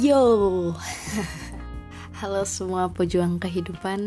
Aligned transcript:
Yo, 0.00 0.72
halo 2.24 2.48
semua 2.48 2.88
pejuang 2.88 3.36
kehidupan. 3.36 4.00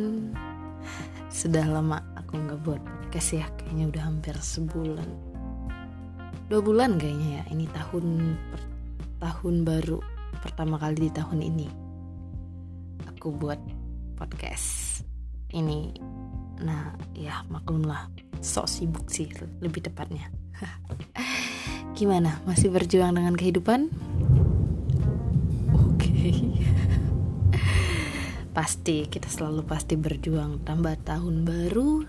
Sudah 1.29 1.69
lama 1.69 2.01
aku 2.17 2.41
nggak 2.41 2.59
buat 2.65 2.81
podcast 2.81 3.37
ya, 3.37 3.45
kayaknya 3.61 3.93
udah 3.93 4.01
hampir 4.09 4.33
sebulan, 4.33 5.05
dua 6.49 6.65
bulan 6.65 6.97
kayaknya 6.97 7.29
ya. 7.37 7.43
Ini 7.53 7.69
tahun 7.69 8.05
per, 8.49 8.61
tahun 9.21 9.55
baru 9.69 10.01
pertama 10.41 10.81
kali 10.81 10.97
di 10.97 11.11
tahun 11.13 11.45
ini. 11.45 11.69
Aku 13.13 13.29
buat 13.29 13.61
podcast 14.17 15.05
ini. 15.53 15.93
Nah, 16.65 16.89
ya 17.13 17.45
maklumlah, 17.53 18.09
sok 18.41 18.65
sibuk 18.65 19.13
sih 19.13 19.29
lebih 19.61 19.85
tepatnya. 19.85 20.33
Gimana? 22.01 22.41
Masih 22.49 22.73
berjuang 22.73 23.13
dengan 23.13 23.37
kehidupan? 23.37 23.93
Pasti 28.57 29.09
kita 29.09 29.27
selalu 29.27 29.65
pasti 29.65 29.97
berjuang 29.97 30.63
tambah 30.63 30.95
tahun 31.03 31.43
baru. 31.43 32.05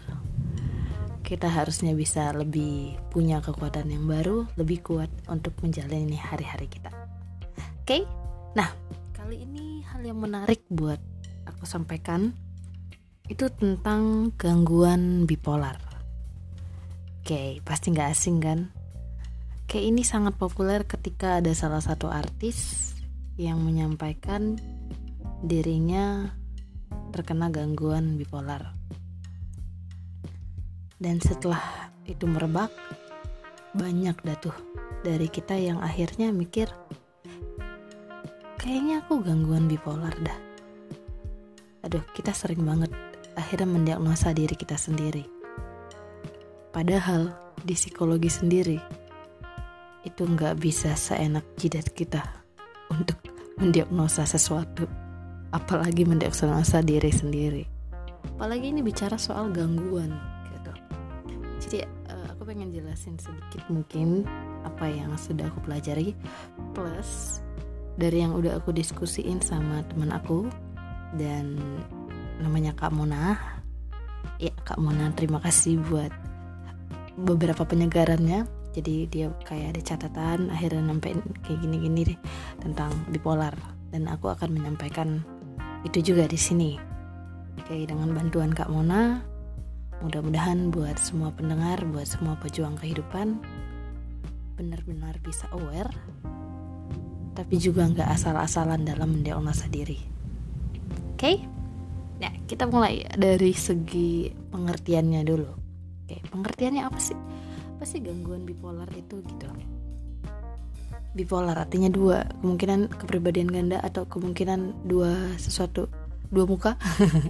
Kita 1.25 1.49
harusnya 1.49 1.97
bisa 1.97 2.37
lebih 2.37 3.01
punya 3.09 3.41
kekuatan 3.41 3.89
yang 3.89 4.05
baru, 4.05 4.45
lebih 4.61 4.85
kuat 4.85 5.09
untuk 5.25 5.57
menjalani 5.65 6.21
hari-hari 6.21 6.69
kita. 6.69 6.93
Oke? 7.81 8.05
Nah, 8.53 8.69
kali 9.17 9.41
ini 9.41 9.81
hal 9.89 10.05
yang 10.05 10.21
menarik 10.21 10.61
buat 10.69 11.01
aku 11.49 11.65
sampaikan 11.65 12.37
itu 13.25 13.49
tentang 13.57 14.37
gangguan 14.37 15.25
bipolar. 15.25 15.81
Oke, 17.25 17.65
pasti 17.65 17.89
nggak 17.89 18.13
asing 18.13 18.37
kan? 18.45 18.69
Kayak 19.65 19.97
ini 19.97 20.05
sangat 20.05 20.37
populer 20.37 20.85
ketika 20.85 21.41
ada 21.41 21.57
salah 21.57 21.81
satu 21.81 22.13
artis 22.13 22.94
yang 23.35 23.59
menyampaikan 23.59 24.55
dirinya 25.43 26.31
terkena 27.11 27.51
gangguan 27.51 28.15
bipolar. 28.15 28.75
Dan 30.99 31.19
setelah 31.19 31.91
itu 32.07 32.25
merebak, 32.31 32.71
banyak 33.75 34.15
dah 34.23 34.39
tuh 34.39 34.55
dari 35.03 35.27
kita 35.27 35.59
yang 35.59 35.83
akhirnya 35.83 36.31
mikir, 36.31 36.71
kayaknya 38.63 39.03
aku 39.03 39.19
gangguan 39.21 39.67
bipolar 39.67 40.15
dah. 40.23 40.39
Aduh, 41.85 42.03
kita 42.15 42.33
sering 42.33 42.63
banget 42.63 42.95
akhirnya 43.35 43.69
mendiagnosa 43.69 44.31
diri 44.31 44.55
kita 44.55 44.79
sendiri. 44.79 45.27
Padahal 46.71 47.35
di 47.61 47.75
psikologi 47.75 48.31
sendiri 48.31 48.79
itu 50.07 50.23
nggak 50.23 50.59
bisa 50.59 50.95
seenak 50.97 51.45
jidat 51.59 51.93
kita 51.93 52.44
mendiagnosa 53.59 54.27
sesuatu, 54.27 54.87
apalagi 55.55 56.03
mendiagnosa 56.03 56.83
diri 56.83 57.11
sendiri. 57.11 57.65
Apalagi 58.35 58.75
ini 58.75 58.81
bicara 58.83 59.15
soal 59.15 59.53
gangguan 59.55 60.11
gitu. 60.51 60.73
Jadi 61.63 61.79
uh, 62.11 62.27
aku 62.35 62.43
pengen 62.49 62.75
jelasin 62.75 63.15
sedikit 63.21 63.63
mungkin 63.71 64.27
apa 64.67 64.91
yang 64.91 65.15
sudah 65.15 65.47
aku 65.47 65.61
pelajari 65.69 66.17
plus 66.73 67.41
dari 67.95 68.27
yang 68.27 68.35
udah 68.35 68.59
aku 68.59 68.75
diskusiin 68.75 69.39
sama 69.39 69.87
teman 69.87 70.11
aku 70.11 70.51
dan 71.15 71.55
namanya 72.43 72.75
Kak 72.75 72.91
Mona. 72.91 73.39
Ya 74.43 74.51
Kak 74.67 74.83
Mona 74.83 75.15
terima 75.15 75.39
kasih 75.39 75.79
buat 75.79 76.11
beberapa 77.15 77.63
penyegarannya 77.63 78.65
jadi 78.75 79.07
dia 79.07 79.27
kayak 79.47 79.79
ada 79.79 79.81
catatan 79.95 80.51
akhirnya 80.51 80.83
nyampein 80.91 81.23
kayak 81.47 81.63
gini-gini 81.63 82.01
deh 82.11 82.19
tentang 82.65 82.91
bipolar. 83.13 83.55
Dan 83.93 84.11
aku 84.11 84.33
akan 84.33 84.51
menyampaikan 84.57 85.23
itu 85.87 86.01
juga 86.01 86.27
di 86.27 86.41
sini. 86.41 86.75
Kayak 87.69 87.95
dengan 87.95 88.11
bantuan 88.17 88.51
Kak 88.51 88.73
Mona 88.73 89.23
mudah-mudahan 90.03 90.69
buat 90.69 90.99
semua 90.99 91.31
pendengar 91.33 91.81
buat 91.89 92.05
semua 92.05 92.35
pejuang 92.37 92.77
kehidupan 92.77 93.41
benar-benar 94.59 95.17
bisa 95.23 95.49
aware 95.55 95.89
tapi 97.35 97.59
juga 97.59 97.89
nggak 97.89 98.15
asal-asalan 98.15 98.87
dalam 98.87 99.11
mendiagnosa 99.19 99.67
diri. 99.67 99.99
Oke? 101.15 101.19
Okay? 101.19 101.37
nah 102.15 102.31
kita 102.47 102.71
mulai 102.71 103.03
dari 103.19 103.51
segi 103.51 104.31
pengertiannya 104.31 105.27
dulu. 105.27 105.51
Oke 105.51 106.15
okay, 106.15 106.21
pengertiannya 106.31 106.87
apa 106.87 106.99
sih? 107.03 107.19
Apa 107.75 107.83
sih 107.83 107.99
gangguan 107.99 108.47
bipolar 108.47 108.87
itu 108.95 109.19
gitu 109.19 109.51
bipolar 111.15 111.55
artinya 111.55 111.89
dua 111.89 112.27
kemungkinan 112.43 112.91
kepribadian 112.91 113.49
ganda 113.49 113.79
atau 113.81 114.05
kemungkinan 114.05 114.87
dua 114.87 115.39
sesuatu 115.39 115.87
dua 116.29 116.45
muka? 116.45 116.75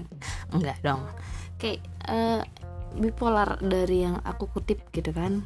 Enggak 0.56 0.80
dong. 0.80 1.04
Oke 1.54 1.78
uh, 2.08 2.40
bipolar 2.96 3.60
dari 3.60 4.08
yang 4.08 4.18
aku 4.24 4.48
kutip 4.50 4.88
gitu 4.90 5.12
kan 5.12 5.44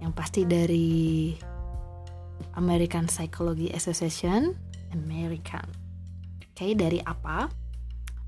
yang 0.00 0.12
pasti 0.16 0.48
dari 0.48 1.36
American 2.56 3.06
Psychology 3.06 3.70
Association 3.70 4.56
American. 4.90 5.64
Oke 6.50 6.74
dari 6.74 6.98
apa? 7.04 7.46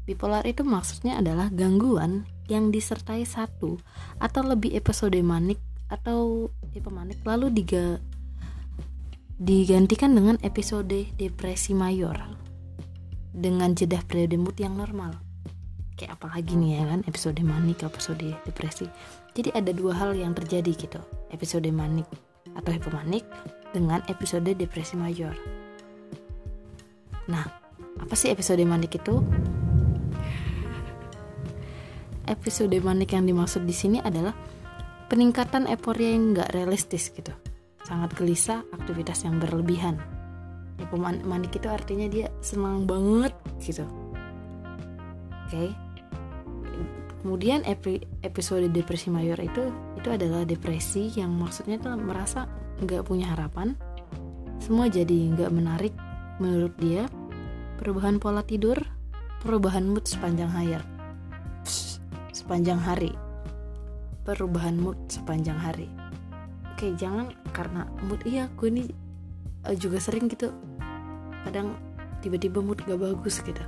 Bipolar 0.03 0.43
itu 0.47 0.67
maksudnya 0.67 1.19
adalah 1.23 1.49
gangguan 1.51 2.27
yang 2.51 2.75
disertai 2.75 3.23
satu 3.23 3.79
atau 4.19 4.43
lebih 4.43 4.75
episode 4.75 5.17
manik 5.23 5.63
atau 5.93 6.49
tipe 6.73 6.89
manik 6.89 7.21
lalu 7.23 7.53
diga, 7.53 8.01
digantikan 9.43 10.15
dengan 10.15 10.39
episode 10.47 11.11
depresi 11.19 11.75
mayor 11.75 12.15
dengan 13.35 13.75
jeda 13.75 13.99
periode 14.07 14.39
mood 14.39 14.55
yang 14.55 14.79
normal. 14.79 15.19
Kayak 15.99 16.15
apalagi 16.15 16.55
nih 16.55 16.79
ya 16.79 16.87
kan 16.87 17.03
episode 17.11 17.43
manik 17.43 17.83
episode 17.83 18.23
depresi. 18.47 18.87
Jadi 19.35 19.51
ada 19.51 19.75
dua 19.75 19.99
hal 19.99 20.15
yang 20.15 20.31
terjadi 20.31 20.71
gitu 20.71 21.03
episode 21.35 21.67
manik 21.75 22.07
atau 22.55 22.71
hipomanik 22.71 23.27
dengan 23.75 23.99
episode 24.07 24.47
depresi 24.47 24.95
mayor. 24.95 25.35
Nah 27.27 27.43
apa 27.99 28.15
sih 28.15 28.31
episode 28.31 28.63
manik 28.63 28.95
itu? 28.95 29.27
Episode 32.31 32.79
manik 32.79 33.11
yang 33.11 33.27
dimaksud 33.27 33.67
di 33.67 33.75
sini 33.75 33.99
adalah 33.99 34.39
peningkatan 35.11 35.67
euforia 35.67 36.15
yang 36.15 36.31
nggak 36.31 36.55
realistis 36.55 37.11
gitu 37.11 37.35
sangat 37.87 38.15
gelisah 38.15 38.63
aktivitas 38.75 39.27
yang 39.27 39.43
berlebihan. 39.43 39.99
Ya, 40.81 40.87
manik 41.23 41.55
itu 41.55 41.69
artinya 41.71 42.07
dia 42.11 42.27
senang 42.43 42.87
banget 42.87 43.35
gitu. 43.63 43.87
Oke. 45.47 45.69
Okay. 45.69 45.71
kemudian 47.23 47.63
episode 48.27 48.67
depresi 48.75 49.07
mayor 49.07 49.39
itu 49.39 49.71
itu 49.95 50.09
adalah 50.11 50.43
depresi 50.43 51.07
yang 51.15 51.31
maksudnya 51.39 51.79
tuh 51.79 51.95
merasa 51.95 52.51
nggak 52.83 53.07
punya 53.07 53.31
harapan. 53.31 53.79
Semua 54.59 54.91
jadi 54.91 55.31
nggak 55.31 55.51
menarik 55.55 55.95
menurut 56.43 56.75
dia. 56.83 57.07
Perubahan 57.79 58.19
pola 58.19 58.43
tidur 58.43 58.79
perubahan 59.43 59.87
mood 59.87 60.07
sepanjang 60.07 60.51
hari. 60.51 60.83
Sepanjang 62.35 62.83
hari. 62.83 63.15
Perubahan 64.27 64.79
mood 64.79 64.99
sepanjang 65.07 65.59
hari 65.59 66.02
oke 66.83 66.99
jangan 66.99 67.31
karena 67.55 67.87
mood 68.03 68.19
iya 68.27 68.51
aku 68.51 68.67
ini 68.67 68.91
uh, 69.71 69.77
juga 69.79 70.03
sering 70.03 70.27
gitu. 70.27 70.51
Kadang 71.47 71.79
tiba-tiba 72.27 72.59
mood 72.59 72.83
gak 72.83 72.99
bagus 72.99 73.39
gitu. 73.39 73.63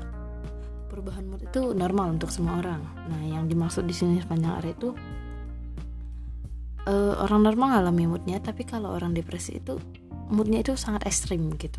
Perubahan 0.90 1.22
mood 1.30 1.46
itu 1.46 1.78
normal 1.78 2.18
untuk 2.18 2.34
semua 2.34 2.58
orang. 2.58 2.82
Nah 3.06 3.22
yang 3.22 3.46
dimaksud 3.46 3.86
di 3.86 3.94
sini 3.94 4.18
sepanjang 4.18 4.58
hari 4.58 4.74
itu 4.74 4.98
uh, 6.90 7.14
orang 7.22 7.46
normal 7.46 7.78
ngalami 7.78 8.10
moodnya 8.10 8.42
tapi 8.42 8.66
kalau 8.66 8.90
orang 8.90 9.14
depresi 9.14 9.62
itu 9.62 9.78
moodnya 10.34 10.66
itu 10.66 10.74
sangat 10.74 11.06
ekstrim 11.06 11.54
gitu. 11.54 11.78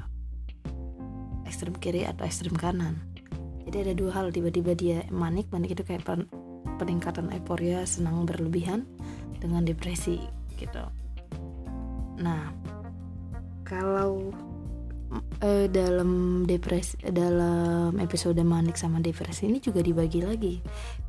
Ekstrim 1.43 1.75
kiri 1.75 2.07
atau 2.07 2.23
ekstrim 2.23 2.55
kanan. 2.55 2.95
Jadi 3.67 3.91
ada 3.91 3.91
dua 3.91 4.23
hal 4.23 4.31
tiba-tiba 4.31 4.71
dia 4.71 5.03
manik 5.11 5.51
manik 5.51 5.75
itu 5.75 5.83
kayak 5.83 6.07
peningkatan 6.79 7.27
euforia 7.35 7.83
senang 7.83 8.23
berlebihan 8.23 8.87
dengan 9.43 9.67
depresi 9.67 10.23
gitu. 10.55 11.04
Nah, 12.19 12.51
kalau 13.65 14.31
uh, 15.43 15.65
dalam 15.67 16.43
depresi 16.47 16.95
dalam 17.03 17.97
episode 17.99 18.39
manik 18.45 18.79
sama 18.79 19.03
depresi 19.03 19.49
ini 19.49 19.59
juga 19.59 19.83
dibagi 19.83 20.21
lagi. 20.23 20.55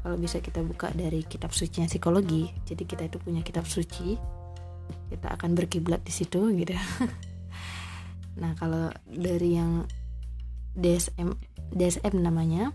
Kalau 0.03 0.17
bisa 0.19 0.43
kita 0.43 0.63
buka 0.63 0.91
dari 0.95 1.23
kitab 1.23 1.55
suci 1.55 1.87
psikologi. 1.87 2.51
Jadi 2.67 2.83
kita 2.87 3.07
itu 3.07 3.19
punya 3.23 3.43
kitab 3.43 3.67
suci. 3.69 4.19
Kita 5.11 5.29
akan 5.35 5.55
berkiblat 5.55 6.03
di 6.03 6.13
situ 6.15 6.51
gitu. 6.55 6.75
nah, 8.41 8.55
kalau 8.59 8.91
dari 9.07 9.59
yang 9.59 9.87
DSM 10.77 11.33
DSM 11.73 12.15
namanya 12.21 12.71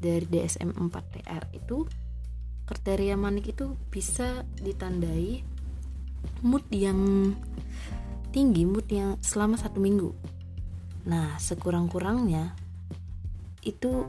dari 0.00 0.26
DSM 0.26 0.74
4TR 0.74 1.54
itu 1.54 1.86
kriteria 2.64 3.14
manik 3.20 3.52
itu 3.52 3.76
bisa 3.92 4.42
ditandai 4.60 5.53
mood 6.44 6.64
yang 6.70 7.32
tinggi 8.34 8.66
mood 8.66 8.84
yang 8.90 9.16
selama 9.22 9.54
satu 9.54 9.78
minggu. 9.78 10.10
Nah 11.06 11.38
sekurang-kurangnya 11.38 12.56
itu 13.64 14.04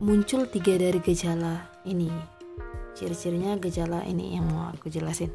muncul 0.00 0.48
tiga 0.48 0.78
dari 0.80 1.00
gejala 1.02 1.68
ini. 1.84 2.08
Ciri-cirinya 2.96 3.56
gejala 3.60 4.04
ini 4.08 4.36
yang 4.36 4.48
mau 4.48 4.72
aku 4.72 4.88
jelasin. 4.88 5.28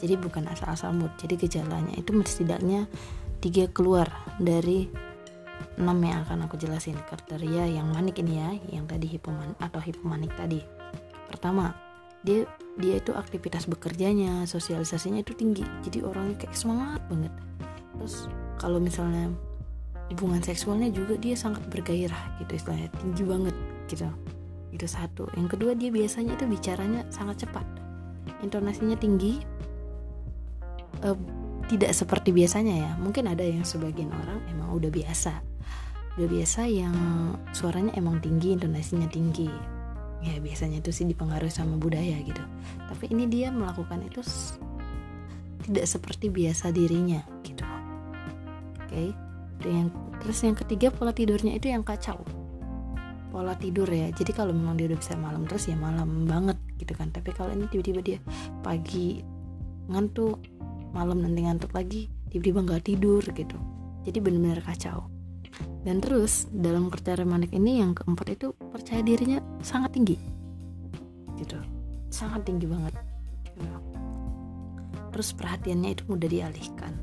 Jadi 0.00 0.16
bukan 0.16 0.48
asal-asal 0.48 0.96
mood 0.96 1.12
jadi 1.20 1.36
gejalanya 1.36 1.92
itu 1.96 2.12
setidaknya 2.24 2.88
tiga 3.40 3.68
keluar 3.72 4.08
dari 4.40 4.88
enam 5.76 5.96
yang 6.00 6.24
akan 6.28 6.48
aku 6.48 6.56
jelasin. 6.60 6.96
Kriteria 7.08 7.68
yang 7.68 7.88
manik 7.92 8.20
ini 8.20 8.40
ya 8.40 8.50
yang 8.72 8.84
tadi 8.88 9.08
hipoman 9.08 9.56
atau 9.60 9.80
hipomanik 9.80 10.32
tadi. 10.36 10.60
Pertama 11.28 11.72
dia 12.20 12.44
dia 12.78 13.02
itu 13.02 13.10
aktivitas 13.10 13.66
bekerjanya 13.66 14.46
sosialisasinya 14.46 15.24
itu 15.24 15.34
tinggi. 15.34 15.64
Jadi 15.82 16.04
orangnya 16.06 16.46
kayak 16.46 16.54
semangat 16.54 17.02
banget. 17.10 17.32
Terus 17.98 18.30
kalau 18.60 18.78
misalnya 18.78 19.32
hubungan 20.10 20.42
seksualnya 20.42 20.90
juga 20.90 21.18
dia 21.18 21.34
sangat 21.34 21.62
bergairah 21.70 22.38
gitu 22.42 22.58
istilahnya 22.58 22.90
tinggi 23.02 23.22
banget 23.26 23.56
gitu. 23.90 24.06
Itu 24.70 24.86
satu. 24.86 25.26
Yang 25.34 25.58
kedua 25.58 25.72
dia 25.74 25.90
biasanya 25.90 26.38
itu 26.38 26.44
bicaranya 26.46 27.02
sangat 27.10 27.46
cepat. 27.46 27.66
Intonasinya 28.46 28.94
tinggi. 28.94 29.42
Uh, 31.00 31.16
tidak 31.66 31.94
seperti 31.94 32.34
biasanya 32.34 32.74
ya. 32.76 32.92
Mungkin 32.98 33.30
ada 33.30 33.42
yang 33.46 33.62
sebagian 33.62 34.10
orang 34.10 34.42
emang 34.50 34.74
udah 34.74 34.90
biasa. 34.90 35.42
Udah 36.18 36.28
biasa 36.28 36.66
yang 36.66 36.94
suaranya 37.54 37.94
emang 37.94 38.18
tinggi 38.18 38.52
intonasinya 38.54 39.06
tinggi 39.06 39.79
ya 40.20 40.36
biasanya 40.36 40.84
itu 40.84 40.92
sih 40.92 41.08
dipengaruhi 41.08 41.52
sama 41.52 41.80
budaya 41.80 42.16
gitu. 42.20 42.42
Tapi 42.88 43.12
ini 43.12 43.24
dia 43.28 43.48
melakukan 43.48 44.04
itu 44.04 44.20
tidak 45.64 45.86
seperti 45.88 46.28
biasa 46.28 46.72
dirinya 46.72 47.24
gitu. 47.44 47.64
Oke 48.84 48.88
okay? 48.88 49.08
yang 49.68 49.92
terus 50.20 50.40
yang 50.40 50.56
ketiga 50.56 50.88
pola 50.92 51.12
tidurnya 51.12 51.56
itu 51.56 51.72
yang 51.72 51.84
kacau. 51.84 52.20
Pola 53.30 53.54
tidur 53.54 53.86
ya 53.86 54.10
jadi 54.10 54.34
kalau 54.34 54.50
memang 54.50 54.74
dia 54.74 54.90
udah 54.90 54.98
bisa 54.98 55.14
malam 55.14 55.46
terus 55.46 55.70
ya 55.70 55.76
malam 55.76 56.28
banget 56.28 56.56
gitu 56.76 56.92
kan. 56.92 57.08
Tapi 57.12 57.32
kalau 57.32 57.52
ini 57.56 57.68
tiba-tiba 57.68 58.00
dia 58.00 58.18
pagi 58.60 59.24
ngantuk 59.88 60.40
malam 60.92 61.22
nanti 61.22 61.40
ngantuk 61.46 61.72
lagi 61.72 62.12
tiba-tiba 62.28 62.60
nggak 62.66 62.82
tidur 62.84 63.22
gitu. 63.22 63.56
Jadi 64.04 64.18
benar-benar 64.20 64.64
kacau 64.64 65.19
dan 65.80 65.96
terus 66.04 66.44
dalam 66.52 66.92
kriteria 66.92 67.24
manik 67.24 67.56
ini 67.56 67.80
yang 67.80 67.96
keempat 67.96 68.36
itu 68.36 68.52
percaya 68.70 69.00
dirinya 69.00 69.40
sangat 69.64 69.96
tinggi. 69.96 70.16
Gitu. 71.40 71.56
Sangat 72.12 72.44
tinggi 72.44 72.66
banget. 72.68 72.94
Gitu. 73.44 73.78
terus 75.10 75.34
perhatiannya 75.34 75.90
itu 75.90 76.06
mudah 76.06 76.30
dialihkan. 76.30 76.94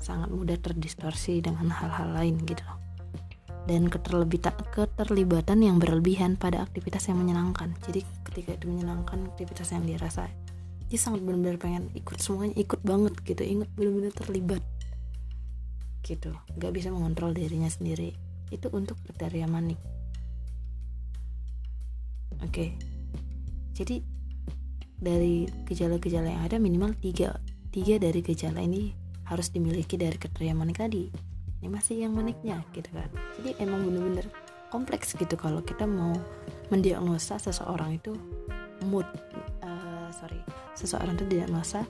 Sangat 0.00 0.32
mudah 0.32 0.56
terdistorsi 0.56 1.44
dengan 1.44 1.68
hal-hal 1.68 2.16
lain 2.16 2.40
gitu 2.48 2.64
dan 3.64 3.88
keterlibatan 3.88 5.58
yang 5.64 5.80
berlebihan 5.80 6.36
pada 6.36 6.64
aktivitas 6.64 7.08
yang 7.08 7.20
menyenangkan. 7.20 7.72
Jadi 7.84 8.04
ketika 8.28 8.56
itu 8.56 8.68
menyenangkan 8.68 9.24
aktivitas 9.32 9.72
yang 9.72 9.88
dia 9.88 9.96
rasa 9.96 10.28
dia 10.84 11.00
sangat 11.00 11.24
benar-benar 11.24 11.56
pengen 11.56 11.84
ikut 11.96 12.20
semuanya 12.20 12.54
ikut 12.60 12.80
banget 12.84 13.16
gitu. 13.24 13.40
Inget 13.40 13.70
benar-benar 13.72 14.12
terlibat 14.12 14.62
gitu. 16.04 16.36
Nggak 16.60 16.72
bisa 16.76 16.92
mengontrol 16.92 17.32
dirinya 17.32 17.72
sendiri. 17.72 18.12
Itu 18.52 18.68
untuk 18.70 19.00
kriteria 19.08 19.48
manik. 19.48 19.80
Oke. 22.44 22.76
Jadi 23.74 24.04
dari 24.94 25.48
gejala-gejala 25.66 26.28
yang 26.30 26.42
ada 26.46 26.56
minimal 26.60 26.94
tiga 27.00 27.40
tiga 27.74 27.98
dari 27.98 28.22
gejala 28.22 28.62
ini 28.62 28.94
harus 29.26 29.50
dimiliki 29.50 29.96
dari 29.96 30.14
kriteria 30.14 30.54
manik 30.54 30.78
tadi. 30.78 31.08
Ini 31.64 31.72
masih 31.72 32.04
yang 32.04 32.12
maniknya 32.12 32.60
gitu 32.76 32.92
kan. 32.92 33.08
Jadi 33.40 33.56
emang 33.58 33.88
bener-bener 33.88 34.28
kompleks 34.68 35.16
gitu 35.16 35.34
kalau 35.40 35.64
kita 35.64 35.88
mau 35.88 36.12
mendiagnosa 36.68 37.40
seseorang 37.40 37.96
itu 37.96 38.12
mood 38.90 39.06
uh, 39.62 40.10
sorry 40.12 40.38
seseorang 40.74 41.16
itu 41.16 41.24
diagnosa 41.26 41.88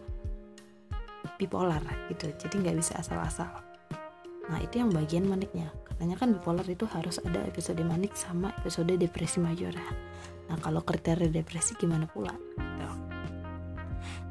bipolar 1.36 1.82
gitu. 2.08 2.30
Jadi 2.38 2.54
nggak 2.62 2.76
bisa 2.78 2.94
asal-asal 3.02 3.73
nah 4.48 4.58
itu 4.60 4.80
yang 4.80 4.90
bagian 4.92 5.24
maniknya. 5.28 5.72
Katanya 5.88 6.18
kan 6.18 6.34
bipolar 6.34 6.66
itu 6.66 6.84
harus 6.90 7.22
ada 7.22 7.40
episode 7.46 7.80
manik 7.86 8.18
sama 8.18 8.50
episode 8.58 8.92
depresi 8.98 9.38
major 9.38 9.72
nah 10.44 10.60
kalau 10.60 10.84
kriteria 10.84 11.32
depresi 11.32 11.72
gimana 11.80 12.04
pula? 12.04 12.34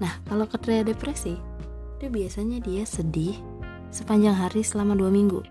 Nah 0.02 0.14
kalau 0.26 0.50
kriteria 0.50 0.86
depresi 0.86 1.38
itu 1.98 2.06
biasanya 2.10 2.60
dia 2.60 2.84
sedih 2.84 3.38
sepanjang 3.94 4.36
hari 4.36 4.66
selama 4.66 4.98
dua 4.98 5.14
minggu. 5.14 5.42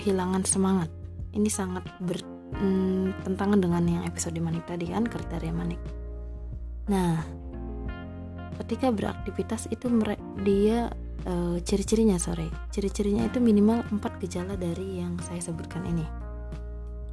Kehilangan 0.00 0.42
semangat. 0.48 0.88
Ini 1.32 1.48
sangat 1.48 1.84
bertentangan 2.00 3.58
hmm, 3.60 3.64
dengan 3.64 3.84
yang 3.84 4.04
episode 4.08 4.36
manik 4.40 4.64
tadi 4.64 4.88
kan 4.88 5.04
kriteria 5.04 5.52
manik. 5.52 5.80
Nah 6.88 7.22
ketika 8.60 8.92
beraktivitas 8.92 9.68
itu 9.72 9.88
dia 10.44 10.92
uh, 11.26 11.56
ciri-cirinya 11.62 12.18
sorry. 12.18 12.48
Ciri-cirinya 12.74 13.26
itu 13.26 13.38
minimal 13.38 13.86
empat 13.90 14.18
gejala 14.22 14.58
dari 14.58 15.02
yang 15.02 15.18
saya 15.22 15.38
sebutkan 15.38 15.86
ini. 15.86 16.04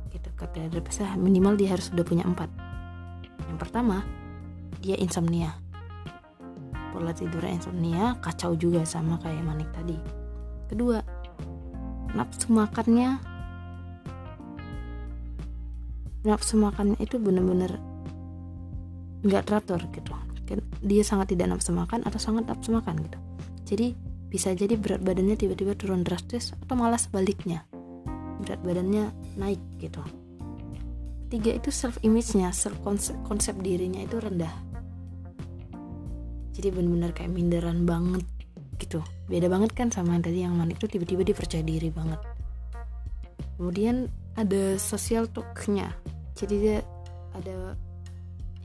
Gitu 0.10 0.30
kata 0.34 0.70
saya 0.90 1.14
minimal 1.16 1.58
dia 1.60 1.74
harus 1.74 1.92
sudah 1.94 2.06
punya 2.06 2.26
empat. 2.26 2.50
Yang 3.50 3.60
pertama 3.60 4.06
dia 4.82 4.98
insomnia. 4.98 5.54
Pola 6.90 7.14
tidurnya 7.14 7.54
insomnia 7.62 8.18
kacau 8.20 8.58
juga 8.58 8.82
sama 8.84 9.22
kayak 9.22 9.46
manik 9.46 9.70
tadi. 9.72 9.98
Kedua 10.70 11.02
nafsu 12.18 12.50
makannya 12.50 13.22
nafsu 16.26 16.58
makannya 16.58 16.98
itu 17.00 17.22
bener-bener 17.22 17.78
nggak 19.24 19.46
teratur 19.46 19.82
gitu. 19.94 20.14
Dia 20.82 21.04
sangat 21.06 21.30
tidak 21.38 21.54
nafsu 21.54 21.70
makan 21.70 22.02
atau 22.10 22.18
sangat 22.18 22.50
nafsu 22.50 22.74
makan 22.74 23.06
gitu 23.06 23.29
jadi 23.70 23.94
bisa 24.34 24.58
jadi 24.58 24.74
berat 24.82 25.06
badannya 25.06 25.38
tiba-tiba 25.38 25.78
turun 25.78 26.02
drastis 26.02 26.58
atau 26.66 26.74
malah 26.74 26.98
sebaliknya. 26.98 27.70
Berat 28.42 28.66
badannya 28.66 29.14
naik 29.38 29.62
gitu. 29.78 30.02
Tiga 31.30 31.54
itu 31.54 31.70
self 31.70 32.02
image-nya 32.02 32.50
self 32.50 32.82
konsep, 32.82 33.14
konsep 33.30 33.54
dirinya 33.62 34.02
itu 34.02 34.18
rendah. 34.18 34.50
Jadi 36.58 36.68
benar-benar 36.74 37.14
kayak 37.14 37.30
minderan 37.30 37.86
banget 37.86 38.26
gitu. 38.82 39.06
Beda 39.30 39.46
banget 39.46 39.78
kan 39.78 39.94
sama 39.94 40.18
yang 40.18 40.26
tadi 40.26 40.40
yang 40.42 40.58
manik 40.58 40.82
itu 40.82 40.98
tiba-tiba 40.98 41.22
dia 41.22 41.38
percaya 41.38 41.62
diri 41.62 41.94
banget. 41.94 42.18
Kemudian 43.62 44.10
ada 44.34 44.82
sosial 44.82 45.30
talknya. 45.30 45.94
Jadi 46.34 46.56
dia 46.58 46.78
ada 47.38 47.78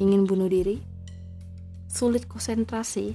ingin 0.00 0.24
bunuh 0.24 0.48
diri 0.48 0.80
sulit 1.92 2.24
konsentrasi 2.26 3.14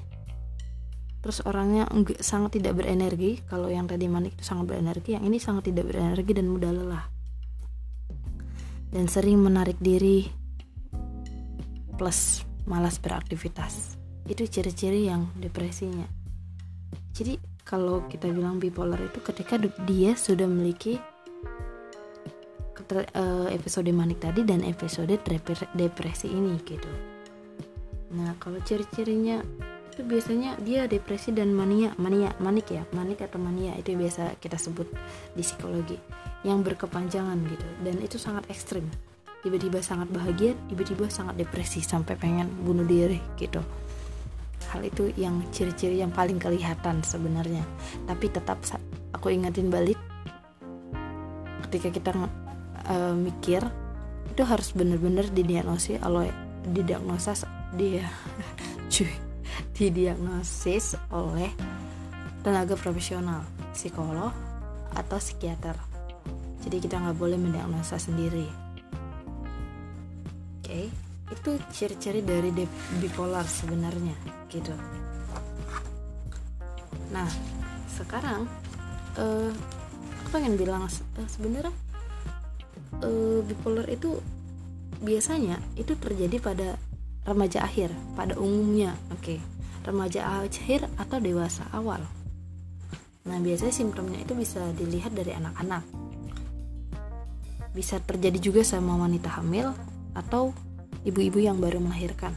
terus 1.19 1.43
orangnya 1.43 1.87
enggak, 1.91 2.23
sangat 2.23 2.59
tidak 2.59 2.79
berenergi. 2.79 3.43
Kalau 3.47 3.67
yang 3.67 3.85
tadi 3.87 4.07
manik 4.07 4.39
itu 4.39 4.43
sangat 4.47 4.71
berenergi 4.71 5.19
yang 5.19 5.23
ini 5.27 5.37
sangat 5.37 5.71
tidak 5.71 5.91
berenergi 5.91 6.31
dan 6.31 6.47
mudah 6.47 6.71
lelah. 6.71 7.05
Dan 8.89 9.05
sering 9.05 9.37
menarik 9.37 9.77
diri 9.77 10.25
plus 11.99 12.47
malas 12.65 12.97
beraktivitas. 12.97 13.99
Itu 14.25 14.47
ciri-ciri 14.47 15.09
yang 15.09 15.29
depresinya. 15.35 16.07
Jadi 17.13 17.35
kalau 17.67 18.07
kita 18.07 18.31
bilang 18.31 18.57
bipolar 18.57 18.97
itu 18.97 19.19
ketika 19.21 19.59
dia 19.85 20.17
sudah 20.17 20.49
memiliki 20.49 20.97
eh, 22.89 23.47
episode 23.53 23.91
manik 23.93 24.23
tadi 24.23 24.41
dan 24.41 24.65
episode 24.65 25.11
depresi 25.75 26.27
ini 26.31 26.57
gitu. 26.65 26.89
Nah, 28.09 28.33
kalau 28.41 28.57
ciri-cirinya 28.65 29.45
itu 29.99 30.07
biasanya 30.07 30.55
dia 30.63 30.87
depresi 30.87 31.35
dan 31.35 31.51
mania, 31.51 31.91
mania, 31.99 32.31
manik 32.39 32.71
ya, 32.71 32.87
manik 32.95 33.19
atau 33.19 33.35
mania 33.35 33.75
itu 33.75 33.99
biasa 33.99 34.39
kita 34.39 34.55
sebut 34.55 34.87
di 35.35 35.43
psikologi 35.43 35.99
yang 36.47 36.63
berkepanjangan 36.63 37.35
gitu 37.43 37.67
dan 37.83 37.99
itu 37.99 38.15
sangat 38.15 38.47
ekstrim. 38.47 38.87
Tiba-tiba 39.43 39.83
sangat 39.83 40.07
bahagia, 40.07 40.55
tiba-tiba 40.71 41.11
sangat 41.11 41.35
depresi 41.43 41.83
sampai 41.83 42.15
pengen 42.15 42.47
bunuh 42.63 42.87
diri 42.87 43.19
gitu. 43.35 43.59
Hal 44.71 44.87
itu 44.87 45.11
yang 45.19 45.43
ciri-ciri 45.51 45.99
yang 45.99 46.15
paling 46.15 46.39
kelihatan 46.39 47.03
sebenarnya. 47.03 47.67
Tapi 48.07 48.31
tetap 48.31 48.63
aku 49.11 49.35
ingatin 49.35 49.67
balik 49.67 49.99
ketika 51.67 51.91
kita 51.91 52.15
uh, 52.87 53.11
mikir 53.19 53.67
itu 54.31 54.47
harus 54.47 54.71
benar-benar 54.71 55.27
didiagnosis 55.35 55.99
oleh 56.07 56.31
didiagnosa 56.71 57.35
dia 57.75 58.07
cuy 58.95 59.27
didiagnosis 59.79 60.99
oleh 61.15 61.47
tenaga 62.43 62.75
profesional 62.75 63.47
psikolog 63.71 64.35
atau 64.91 65.15
psikiater 65.15 65.79
jadi 66.59 66.83
kita 66.83 66.99
nggak 66.99 67.15
boleh 67.15 67.39
mendiagnosa 67.39 67.95
sendiri 67.95 68.43
oke 70.59 70.67
okay? 70.67 70.91
itu 71.31 71.49
ciri-ciri 71.71 72.19
dari 72.19 72.51
bipolar 72.99 73.47
sebenarnya 73.47 74.19
gitu 74.51 74.75
nah 77.15 77.31
sekarang 77.95 78.51
uh, 79.15 79.51
aku 80.19 80.27
pengen 80.35 80.59
bilang 80.59 80.83
uh, 80.83 81.27
sebenarnya 81.31 81.71
uh, 82.99 83.39
bipolar 83.47 83.87
itu 83.87 84.19
biasanya 84.99 85.55
itu 85.79 85.95
terjadi 85.95 86.37
pada 86.43 86.75
remaja 87.23 87.63
akhir 87.63 87.95
pada 88.19 88.35
umumnya 88.35 88.91
oke 89.15 89.23
okay. 89.23 89.39
Remaja 89.83 90.43
akhir 90.43 90.87
atau 90.99 91.17
dewasa 91.19 91.67
awal. 91.71 92.03
Nah 93.29 93.37
biasanya 93.39 93.73
simptomnya 93.75 94.19
itu 94.23 94.33
bisa 94.33 94.59
dilihat 94.73 95.13
dari 95.13 95.35
anak-anak. 95.35 95.83
Bisa 97.75 98.01
terjadi 98.01 98.39
juga 98.41 98.61
sama 98.65 98.97
wanita 98.97 99.29
hamil 99.39 99.71
atau 100.17 100.51
ibu-ibu 101.05 101.39
yang 101.39 101.61
baru 101.61 101.79
melahirkan. 101.79 102.33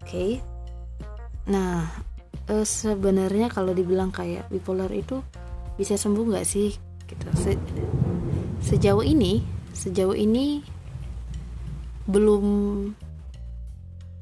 Oke. 0.00 0.08
Okay. 0.10 0.32
nah 1.50 1.86
e, 2.46 2.62
sebenarnya 2.62 3.50
kalau 3.50 3.74
dibilang 3.74 4.14
kayak 4.14 4.46
bipolar 4.50 4.90
itu 4.90 5.18
bisa 5.74 5.94
sembuh 5.98 6.30
nggak 6.30 6.46
sih 6.46 6.70
gitu? 7.06 7.26
Se 7.34 7.54
sejauh 8.60 9.02
ini 9.02 9.42
sejauh 9.74 10.14
ini 10.14 10.62
belum 12.10 12.44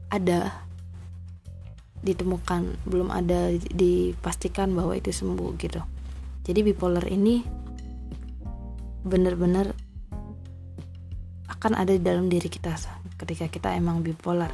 ada 0.08 0.64
ditemukan 2.00 2.78
belum 2.86 3.10
ada 3.10 3.52
dipastikan 3.74 4.70
bahwa 4.72 4.94
itu 4.94 5.10
sembuh 5.10 5.50
gitu. 5.58 5.82
Jadi 6.46 6.60
bipolar 6.64 7.04
ini 7.10 7.42
benar-benar 9.04 9.74
akan 11.48 11.72
ada 11.74 11.92
di 11.92 12.02
dalam 12.02 12.30
diri 12.30 12.46
kita 12.46 12.76
ketika 13.18 13.50
kita 13.50 13.68
emang 13.74 14.00
bipolar. 14.00 14.52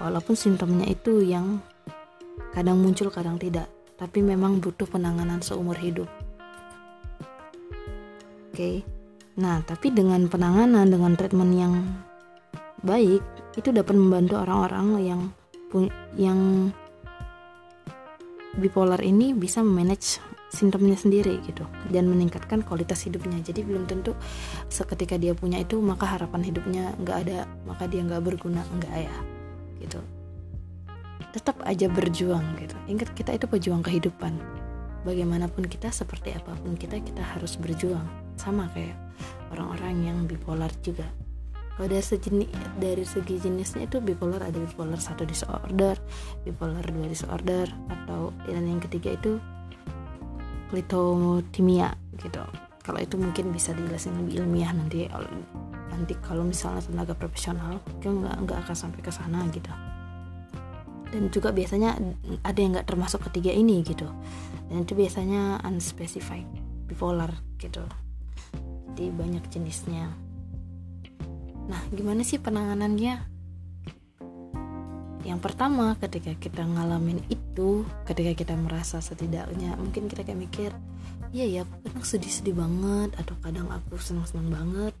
Walaupun 0.00 0.32
simptomnya 0.32 0.88
itu 0.88 1.20
yang 1.20 1.60
kadang 2.56 2.80
muncul 2.80 3.12
kadang 3.12 3.36
tidak 3.36 3.68
tapi 4.00 4.24
memang 4.24 4.64
butuh 4.64 4.88
penanganan 4.88 5.44
seumur 5.44 5.76
hidup. 5.76 6.08
Oke. 8.50 8.56
Okay. 8.56 8.76
nah 9.38 9.62
tapi 9.62 9.94
dengan 9.94 10.26
penanganan 10.26 10.90
dengan 10.90 11.14
treatment 11.14 11.52
yang 11.54 11.74
baik 12.82 13.22
itu 13.58 13.74
dapat 13.74 13.94
membantu 13.98 14.38
orang-orang 14.38 14.86
yang 15.02 15.20
yang 16.18 16.40
bipolar 18.58 18.98
ini 19.02 19.30
bisa 19.30 19.62
memanage 19.62 20.18
simptomnya 20.50 20.98
sendiri 20.98 21.38
gitu 21.46 21.62
dan 21.94 22.10
meningkatkan 22.10 22.66
kualitas 22.66 23.06
hidupnya. 23.06 23.38
Jadi 23.38 23.62
belum 23.62 23.86
tentu 23.86 24.18
seketika 24.66 25.14
dia 25.14 25.30
punya 25.30 25.62
itu 25.62 25.78
maka 25.78 26.18
harapan 26.18 26.42
hidupnya 26.42 26.90
nggak 26.98 27.16
ada 27.26 27.38
maka 27.62 27.86
dia 27.86 28.02
nggak 28.02 28.22
berguna 28.22 28.66
nggak 28.66 28.94
ya 29.06 29.16
gitu. 29.78 30.02
Tetap 31.30 31.62
aja 31.62 31.86
berjuang 31.86 32.58
gitu. 32.58 32.74
Ingat 32.90 33.14
kita 33.14 33.30
itu 33.38 33.46
pejuang 33.46 33.86
kehidupan. 33.86 34.34
Bagaimanapun 35.06 35.70
kita 35.70 35.94
seperti 35.94 36.34
apa 36.34 36.58
pun 36.58 36.74
kita 36.74 36.98
kita 36.98 37.22
harus 37.22 37.54
berjuang. 37.54 38.04
Sama 38.34 38.66
kayak 38.74 38.98
orang-orang 39.54 39.94
yang 40.02 40.18
bipolar 40.26 40.74
juga 40.82 41.06
dari 41.86 42.04
segi, 42.04 42.44
dari 42.76 43.04
segi 43.06 43.40
jenisnya 43.40 43.86
itu 43.86 44.02
bipolar 44.02 44.42
ada 44.42 44.58
bipolar 44.58 44.98
satu 44.98 45.24
disorder 45.24 45.96
bipolar 46.44 46.84
dua 46.84 47.06
disorder 47.08 47.70
atau 47.88 48.34
dan 48.44 48.66
yang 48.66 48.82
ketiga 48.82 49.14
itu 49.14 49.40
klitotimia 50.70 51.94
gitu. 52.18 52.42
Kalau 52.80 52.98
itu 52.98 53.14
mungkin 53.20 53.52
bisa 53.52 53.76
dijelasin 53.76 54.16
lebih 54.24 54.42
ilmiah 54.44 54.72
nanti 54.72 55.06
nanti 55.90 56.16
kalau 56.24 56.46
misalnya 56.46 56.80
tenaga 56.80 57.12
profesional 57.12 57.82
kan 58.00 58.24
nggak 58.24 58.36
nggak 58.46 58.58
akan 58.66 58.76
sampai 58.76 59.00
ke 59.04 59.12
sana 59.12 59.44
gitu. 59.52 59.70
Dan 61.10 61.26
juga 61.34 61.50
biasanya 61.50 61.98
ada 62.46 62.58
yang 62.58 62.78
nggak 62.78 62.86
termasuk 62.86 63.26
ketiga 63.30 63.50
ini 63.50 63.82
gitu. 63.82 64.06
Dan 64.70 64.86
itu 64.86 64.94
biasanya 64.94 65.58
unspecified 65.66 66.46
bipolar 66.86 67.34
gitu. 67.58 67.82
Jadi 68.94 69.10
banyak 69.10 69.44
jenisnya 69.50 70.29
Nah, 71.70 71.78
gimana 71.94 72.26
sih 72.26 72.42
penanganannya? 72.42 73.14
Yang 75.22 75.40
pertama, 75.46 75.94
ketika 76.02 76.34
kita 76.34 76.66
ngalamin 76.66 77.22
itu, 77.30 77.86
ketika 78.02 78.34
kita 78.34 78.54
merasa 78.58 78.98
setidaknya, 78.98 79.78
mungkin 79.78 80.10
kita 80.10 80.26
kayak 80.26 80.40
mikir, 80.50 80.70
iya 81.30 81.46
ya, 81.46 81.60
aku 81.62 81.86
kadang 81.86 82.02
sedih-sedih 82.02 82.58
banget, 82.58 83.14
atau 83.14 83.38
kadang 83.38 83.70
aku 83.70 83.94
senang-senang 84.02 84.50
banget. 84.50 84.94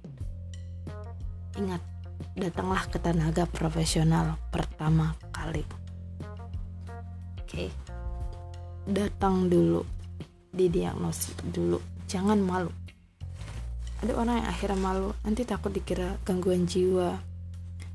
Ingat, 1.58 1.82
datanglah 2.38 2.86
ke 2.86 3.02
tenaga 3.02 3.50
profesional 3.50 4.38
pertama 4.54 5.18
kali. 5.34 5.66
Oke, 7.42 7.66
okay. 7.66 7.68
datang 8.86 9.50
dulu, 9.50 9.82
didiagnosis 10.54 11.34
dulu, 11.50 11.82
jangan 12.06 12.38
malu 12.38 12.70
ada 14.00 14.12
orang 14.16 14.40
yang 14.40 14.48
akhirnya 14.48 14.78
malu. 14.80 15.12
Nanti 15.24 15.44
takut 15.44 15.72
dikira 15.72 16.16
gangguan 16.24 16.64
jiwa. 16.64 17.20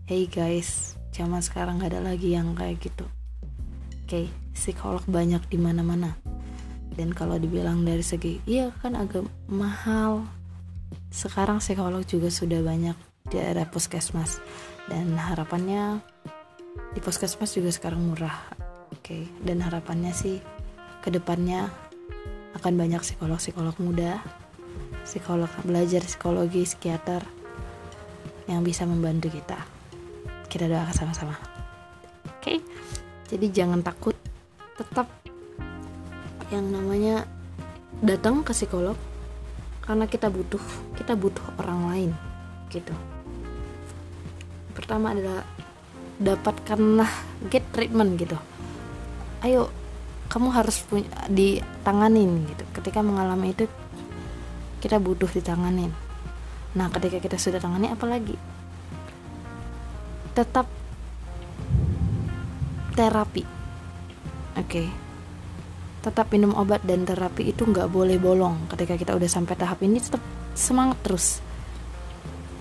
Hey 0.05 0.29
guys 0.29 0.93
zaman 1.09 1.41
sekarang 1.41 1.81
gak 1.81 1.97
ada 1.97 2.01
lagi 2.13 2.38
yang 2.38 2.53
kayak 2.53 2.77
gitu. 2.77 3.09
Oke 4.05 4.05
okay, 4.05 4.25
psikolog 4.53 5.01
banyak 5.09 5.41
di 5.50 5.57
mana 5.57 5.81
mana 5.81 6.13
dan 6.93 7.09
kalau 7.12 7.41
dibilang 7.41 7.81
dari 7.81 8.05
segi 8.05 8.38
iya 8.45 8.69
kan 8.85 8.93
agak 8.93 9.25
mahal. 9.50 10.29
Sekarang 11.09 11.57
psikolog 11.57 12.05
juga 12.05 12.29
sudah 12.29 12.62
banyak 12.62 12.93
di 13.33 13.38
area 13.41 13.65
puskesmas. 13.65 14.38
Dan 14.85 15.17
harapannya 15.17 15.97
di 16.93 17.01
puskesmas 17.01 17.57
juga 17.57 17.74
sekarang 17.74 18.05
murah. 18.05 18.45
Oke 18.93 19.01
okay. 19.01 19.24
dan 19.41 19.65
harapannya 19.65 20.13
sih 20.13 20.38
ke 21.01 21.09
depannya 21.09 21.65
akan 22.53 22.77
banyak 22.77 23.01
psikolog-psikolog 23.01 23.74
muda 23.81 24.21
psikolog 25.05 25.47
belajar 25.62 26.01
psikologi 26.01 26.65
psikiater 26.65 27.21
yang 28.50 28.65
bisa 28.65 28.89
membantu 28.89 29.29
kita. 29.29 29.57
Kita 30.50 30.65
doakan 30.65 30.95
sama-sama. 30.97 31.38
Oke? 32.25 32.41
Okay? 32.41 32.57
jadi 33.29 33.45
jangan 33.63 33.81
takut. 33.81 34.17
Tetap 34.75 35.07
yang 36.53 36.67
namanya 36.69 37.25
datang 38.03 38.45
ke 38.45 38.51
psikolog 38.53 38.97
karena 39.85 40.05
kita 40.09 40.27
butuh 40.29 40.62
kita 40.97 41.13
butuh 41.13 41.45
orang 41.62 41.79
lain 41.89 42.12
gitu. 42.74 42.93
Pertama 44.75 45.15
adalah 45.15 45.45
dapatkanlah 46.19 47.09
get 47.50 47.63
treatment 47.71 48.17
gitu. 48.19 48.38
Ayo 49.45 49.69
kamu 50.27 50.51
harus 50.51 50.81
punya 50.83 51.07
ditanganin 51.29 52.50
gitu. 52.50 52.63
Ketika 52.75 53.00
mengalami 53.05 53.53
itu 53.55 53.69
kita 54.85 55.01
butuh 55.01 55.25
ditanganin. 55.33 55.89
Nah 56.77 56.93
ketika 56.93 57.17
kita 57.17 57.41
sudah 57.41 57.57
tangani 57.57 57.89
apalagi? 57.89 58.37
Tetap 60.37 60.69
terapi. 62.93 63.41
Oke. 64.61 64.69
Okay. 64.69 64.89
tetap 66.05 66.29
minum 66.29 66.53
obat 66.53 66.85
dan 66.85 67.01
terapi 67.01 67.49
itu 67.49 67.65
nggak 67.65 67.89
boleh 67.89 68.21
bolong. 68.21 68.69
Ketika 68.69 68.93
kita 68.93 69.17
udah 69.17 69.25
sampai 69.25 69.57
tahap 69.57 69.81
ini 69.81 69.97
tetap 69.97 70.21
semangat 70.53 71.01
terus. 71.01 71.41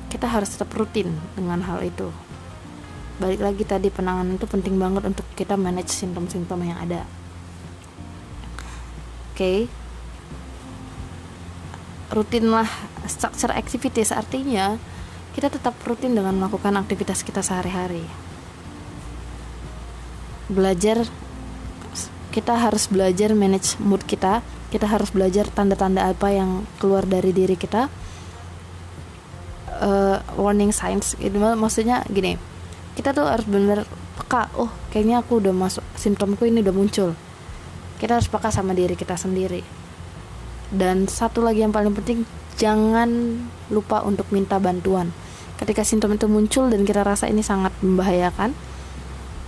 Kita 0.09 0.25
harus 0.25 0.49
tetap 0.57 0.73
rutin 0.73 1.13
dengan 1.37 1.61
hal 1.61 1.85
itu. 1.85 2.09
Balik 3.21 3.45
lagi 3.45 3.69
tadi 3.69 3.93
penanganan 3.93 4.41
itu 4.41 4.49
penting 4.49 4.81
banget 4.81 5.05
untuk 5.05 5.29
kita 5.37 5.61
manage 5.61 5.93
simptom-simptom 5.93 6.57
yang 6.65 6.81
ada. 6.81 7.05
Oke. 9.37 9.69
okay 9.69 9.84
rutinlah 12.15 12.71
structure 13.11 13.51
activities. 13.51 14.15
Artinya 14.15 14.79
kita 15.35 15.51
tetap 15.51 15.75
rutin 15.83 16.15
dengan 16.15 16.39
melakukan 16.39 16.79
aktivitas 16.79 17.27
kita 17.27 17.43
sehari-hari. 17.43 18.07
Belajar 20.47 21.03
kita 22.31 22.55
harus 22.55 22.87
belajar 22.87 23.35
manage 23.35 23.75
mood 23.83 24.07
kita. 24.07 24.47
Kita 24.71 24.87
harus 24.91 25.11
belajar 25.11 25.51
tanda-tanda 25.51 26.07
apa 26.11 26.31
yang 26.31 26.67
keluar 26.79 27.03
dari 27.03 27.35
diri 27.35 27.59
kita. 27.59 27.91
Uh, 29.75 30.23
warning 30.39 30.71
signs. 30.71 31.19
Itu 31.19 31.43
maksudnya 31.43 32.07
gini 32.07 32.39
kita 32.95 33.11
tuh 33.11 33.27
harus 33.27 33.43
bener 33.43 33.83
peka 34.15 34.47
oh 34.55 34.71
kayaknya 34.95 35.19
aku 35.19 35.43
udah 35.43 35.51
masuk 35.51 35.83
simptomku 35.99 36.47
ini 36.47 36.63
udah 36.63 36.75
muncul. 36.75 37.11
Kita 37.99 38.23
harus 38.23 38.31
peka 38.31 38.55
sama 38.55 38.71
diri 38.71 38.95
kita 38.95 39.19
sendiri 39.19 39.84
dan 40.75 41.07
satu 41.07 41.41
lagi 41.41 41.63
yang 41.63 41.71
paling 41.71 41.95
penting 41.95 42.27
jangan 42.59 43.39
lupa 43.71 44.03
untuk 44.03 44.27
minta 44.35 44.59
bantuan. 44.59 45.15
Ketika 45.55 45.87
simptom 45.87 46.19
itu 46.19 46.27
muncul 46.27 46.67
dan 46.67 46.83
kita 46.83 47.07
rasa 47.07 47.31
ini 47.31 47.41
sangat 47.41 47.71
membahayakan 47.79 48.51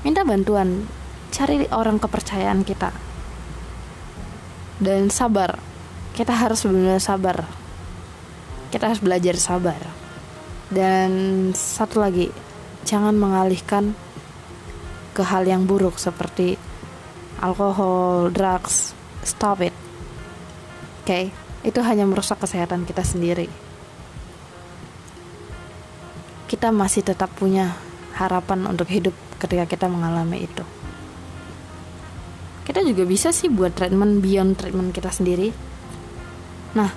minta 0.06 0.23
bantuan. 0.23 0.87
Cari 1.35 1.66
orang 1.75 1.99
kepercayaan 1.99 2.62
kita. 2.62 2.95
Dan 4.78 5.11
sabar. 5.11 5.59
Kita 6.14 6.33
harus 6.33 6.64
benar-benar 6.64 7.02
sabar. 7.02 7.37
Kita 8.71 8.88
harus 8.88 9.02
belajar 9.02 9.37
sabar. 9.37 9.83
Dan 10.71 11.50
satu 11.52 12.00
lagi 12.00 12.30
jangan 12.87 13.18
mengalihkan 13.18 13.99
ke 15.12 15.26
hal 15.26 15.45
yang 15.45 15.66
buruk 15.66 15.99
seperti 15.99 16.54
alkohol, 17.42 18.30
drugs, 18.30 18.95
stop 19.26 19.61
it. 19.61 19.86
Oke, 21.07 21.31
okay? 21.31 21.31
itu 21.63 21.79
hanya 21.87 22.03
merusak 22.03 22.43
kesehatan 22.43 22.83
kita 22.83 23.07
sendiri. 23.07 23.47
Kita 26.51 26.75
masih 26.75 27.07
tetap 27.07 27.31
punya 27.39 27.79
harapan 28.19 28.67
untuk 28.67 28.91
hidup 28.91 29.15
ketika 29.39 29.71
kita 29.71 29.87
mengalami 29.87 30.51
itu. 30.51 30.67
Kita 32.67 32.83
juga 32.83 33.07
bisa 33.07 33.31
sih 33.31 33.47
buat 33.47 33.79
treatment 33.79 34.19
beyond 34.19 34.59
treatment 34.59 34.91
kita 34.91 35.15
sendiri. 35.15 35.55
Nah, 36.75 36.91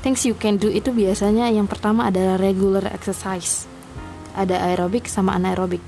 things 0.00 0.24
you 0.24 0.32
can 0.32 0.56
do 0.56 0.72
itu 0.72 0.88
biasanya 0.88 1.52
yang 1.52 1.68
pertama 1.68 2.08
adalah 2.08 2.40
regular 2.40 2.88
exercise. 2.88 3.68
Ada 4.32 4.64
aerobik 4.72 5.04
sama 5.12 5.36
anaerobik. 5.36 5.84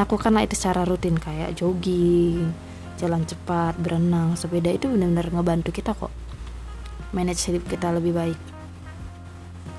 Lakukanlah 0.00 0.48
itu 0.48 0.56
secara 0.56 0.88
rutin 0.88 1.20
kayak 1.20 1.52
jogging, 1.52 2.48
jalan 2.96 3.28
cepat, 3.28 3.76
berenang, 3.76 4.40
sepeda 4.40 4.72
itu 4.72 4.88
benar-benar 4.88 5.28
ngebantu 5.36 5.68
kita 5.76 5.92
kok. 5.92 6.24
Manage 7.14 7.52
hidup 7.52 7.66
kita 7.68 7.90
lebih 7.94 8.14
baik. 8.14 8.40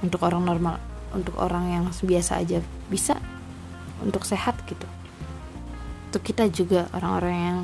Untuk 0.04 0.22
orang 0.24 0.46
normal, 0.46 0.78
untuk 1.12 1.36
orang 1.42 1.66
yang 1.72 1.86
biasa 1.90 2.44
aja 2.44 2.62
bisa 2.88 3.18
untuk 4.04 4.24
sehat 4.24 4.56
gitu. 4.70 4.86
Untuk 6.12 6.24
kita 6.24 6.48
juga 6.48 6.88
orang-orang 6.94 7.36
yang 7.36 7.60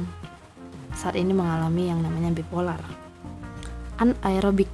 saat 0.97 1.15
ini 1.15 1.31
mengalami 1.31 1.87
yang 1.87 2.01
namanya 2.01 2.33
bipolar. 2.33 2.81
Anaerobik 4.01 4.69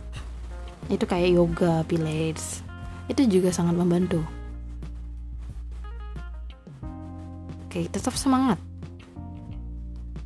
itu 0.89 1.05
kayak 1.05 1.35
yoga, 1.35 1.85
pilates. 1.85 2.65
Itu 3.11 3.25
juga 3.25 3.53
sangat 3.53 3.77
membantu 3.77 4.21
Oke, 7.69 7.85
tetap 7.85 8.17
semangat. 8.17 8.57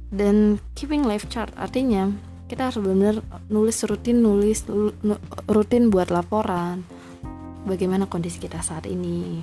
Dan 0.07 0.63
keeping 0.79 1.03
life 1.03 1.27
chart 1.27 1.51
artinya 1.59 2.07
kita 2.53 2.69
harus 2.69 2.85
benar 2.85 3.17
nulis 3.49 3.81
rutin 3.89 4.21
nulis 4.21 4.61
rutin 5.49 5.89
buat 5.89 6.13
laporan. 6.13 6.85
Bagaimana 7.65 8.05
kondisi 8.05 8.37
kita 8.37 8.61
saat 8.61 8.85
ini? 8.85 9.41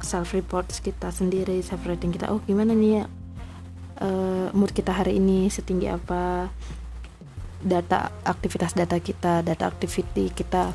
Self 0.00 0.32
report 0.32 0.72
kita 0.80 1.12
sendiri 1.12 1.60
self 1.60 1.84
rating 1.84 2.08
kita. 2.08 2.32
Oh 2.32 2.40
gimana 2.48 2.72
nih 2.72 2.90
ya 2.96 3.04
uh, 4.00 4.48
mood 4.56 4.72
kita 4.72 4.96
hari 4.96 5.20
ini? 5.20 5.52
Setinggi 5.52 5.92
apa? 5.92 6.48
Data 7.60 8.08
aktivitas 8.24 8.72
data 8.72 8.96
kita 8.96 9.44
data 9.44 9.68
activity 9.68 10.32
kita 10.32 10.72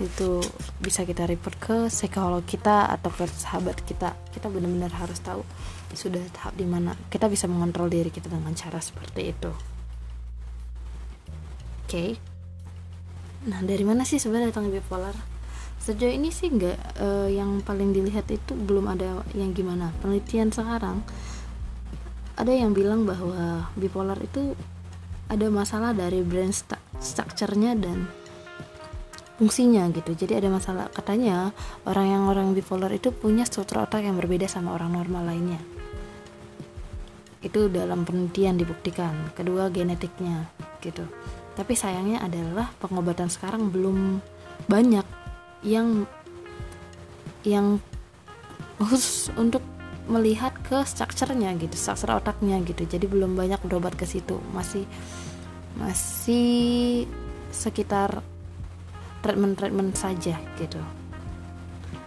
itu 0.00 0.40
bisa 0.80 1.04
kita 1.04 1.28
report 1.28 1.56
ke 1.60 1.76
psikolog 1.92 2.40
kita 2.48 2.88
atau 2.96 3.12
ke 3.12 3.28
sahabat 3.28 3.84
kita. 3.84 4.16
Kita 4.32 4.48
benar-benar 4.48 5.04
harus 5.04 5.20
tahu 5.20 5.44
sudah 5.92 6.24
tahap 6.32 6.56
di 6.56 6.64
mana 6.64 6.96
kita 7.12 7.28
bisa 7.28 7.44
mengontrol 7.44 7.92
diri 7.92 8.08
kita 8.08 8.32
dengan 8.32 8.56
cara 8.56 8.80
seperti 8.80 9.36
itu 9.36 9.75
okay. 11.86 12.18
nah 13.46 13.62
dari 13.62 13.86
mana 13.86 14.02
sih 14.02 14.18
sebenarnya 14.18 14.50
datang 14.50 14.74
bipolar? 14.74 15.14
Sejauh 15.78 16.10
ini 16.10 16.34
sih 16.34 16.50
nggak 16.50 16.98
uh, 16.98 17.28
yang 17.30 17.62
paling 17.62 17.94
dilihat 17.94 18.26
itu 18.34 18.58
belum 18.58 18.90
ada 18.90 19.22
yang 19.38 19.54
gimana. 19.54 19.94
Penelitian 20.02 20.50
sekarang 20.50 21.06
ada 22.34 22.50
yang 22.50 22.74
bilang 22.74 23.06
bahwa 23.06 23.70
bipolar 23.78 24.18
itu 24.18 24.58
ada 25.30 25.46
masalah 25.46 25.94
dari 25.94 26.26
brain 26.26 26.50
structure-nya 26.98 27.78
dan 27.78 28.10
fungsinya 29.38 29.86
gitu. 29.94 30.18
Jadi 30.18 30.42
ada 30.42 30.50
masalah 30.50 30.90
katanya 30.90 31.54
orang 31.86 32.06
yang 32.10 32.22
orang 32.26 32.50
bipolar 32.50 32.90
itu 32.90 33.14
punya 33.14 33.46
struktur 33.46 33.86
otak 33.86 34.02
yang 34.02 34.18
berbeda 34.18 34.50
sama 34.50 34.74
orang 34.74 34.90
normal 34.90 35.22
lainnya. 35.22 35.62
Itu 37.46 37.70
dalam 37.70 38.02
penelitian 38.02 38.58
dibuktikan 38.58 39.30
kedua 39.38 39.70
genetiknya 39.70 40.50
gitu 40.82 41.06
tapi 41.56 41.72
sayangnya 41.72 42.20
adalah 42.20 42.70
pengobatan 42.78 43.32
sekarang 43.32 43.72
belum 43.72 44.20
banyak 44.68 45.06
yang 45.64 46.04
yang 47.42 47.80
khusus 48.76 49.32
untuk 49.40 49.64
melihat 50.06 50.54
ke 50.62 50.84
strukturnya 50.86 51.56
gitu 51.58 51.74
struktur 51.74 52.20
otaknya 52.20 52.60
gitu 52.62 52.86
jadi 52.86 53.08
belum 53.08 53.34
banyak 53.34 53.58
berobat 53.64 53.98
ke 53.98 54.06
situ 54.06 54.38
masih 54.54 54.86
masih 55.80 57.08
sekitar 57.50 58.22
treatment-treatment 59.24 59.96
saja 59.96 60.38
gitu. 60.60 60.80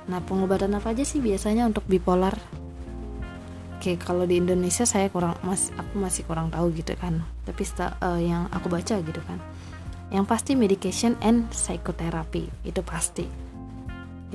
Nah, 0.09 0.23
pengobatan 0.25 0.73
apa 0.73 0.95
aja 0.95 1.05
sih 1.05 1.21
biasanya 1.21 1.69
untuk 1.69 1.85
bipolar? 1.85 2.33
Oke, 3.79 3.95
kalau 3.95 4.27
di 4.27 4.35
Indonesia 4.35 4.83
saya 4.83 5.07
kurang 5.07 5.39
mas 5.39 5.71
aku 5.79 6.03
masih 6.03 6.27
kurang 6.27 6.51
tahu 6.51 6.67
gitu 6.75 6.99
kan. 6.99 7.23
Tapi 7.47 7.63
uh, 8.03 8.19
yang 8.19 8.51
aku 8.51 8.67
baca 8.67 8.99
gitu 8.99 9.23
kan. 9.23 9.39
Yang 10.11 10.25
pasti 10.27 10.51
medication 10.59 11.15
and 11.23 11.47
psychotherapy 11.55 12.51
itu 12.67 12.83
pasti. 12.83 13.23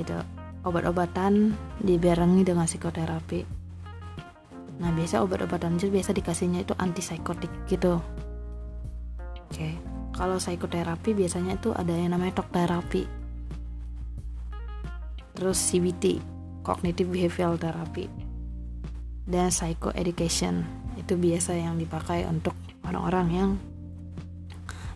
Gitu. 0.00 0.16
Obat-obatan 0.64 1.52
dibarengi 1.84 2.40
dengan 2.40 2.64
psikoterapi. 2.64 3.44
Nah, 4.80 4.88
biasa 4.96 5.20
obat-obatan 5.20 5.76
itu 5.76 5.92
biasa 5.92 6.16
dikasihnya 6.16 6.64
itu 6.64 6.72
antipsikotik 6.80 7.52
gitu. 7.68 8.00
Oke. 9.52 9.76
Kalau 10.16 10.40
psikoterapi 10.40 11.12
biasanya 11.12 11.60
itu 11.60 11.68
ada 11.76 11.92
yang 11.92 12.16
namanya 12.16 12.40
talk 12.40 12.48
terapi 12.48 13.04
terus 15.34 15.58
CBT 15.58 16.22
cognitive 16.62 17.10
behavioral 17.10 17.58
therapy 17.58 18.06
dan 19.24 19.48
psycho 19.48 19.92
education. 19.96 20.64
Itu 20.96 21.16
biasa 21.18 21.56
yang 21.56 21.76
dipakai 21.80 22.28
untuk 22.28 22.54
orang-orang 22.84 23.26
yang 23.32 23.50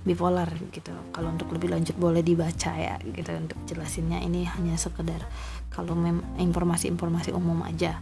bipolar 0.06 0.48
gitu. 0.72 0.92
Kalau 1.12 1.34
untuk 1.34 1.52
lebih 1.52 1.74
lanjut 1.74 1.96
boleh 1.98 2.24
dibaca 2.24 2.72
ya 2.76 2.96
gitu. 3.02 3.30
Untuk 3.34 3.58
jelasinnya 3.68 4.22
ini 4.24 4.48
hanya 4.48 4.78
sekedar 4.80 5.24
kalau 5.68 5.96
informasi-informasi 6.40 7.34
umum 7.34 7.60
aja. 7.64 8.00